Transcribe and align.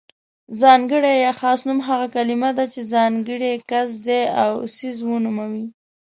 ځانګړی 0.61 1.13
يا 1.25 1.31
خاص 1.39 1.59
نوم 1.67 1.79
هغه 1.89 2.07
کلمه 2.15 2.49
ده 2.57 2.65
چې 2.73 2.89
ځانګړی 2.93 3.53
کس، 3.69 3.87
ځای 4.05 4.23
او 4.43 4.51
څیز 4.75 4.97
ونوموي. 5.05 5.65